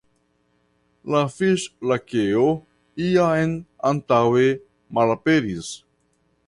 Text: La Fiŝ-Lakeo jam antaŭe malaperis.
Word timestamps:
La 1.15 1.21
Fiŝ-Lakeo 1.33 2.47
jam 3.03 3.53
antaŭe 3.93 4.51
malaperis. 4.99 5.73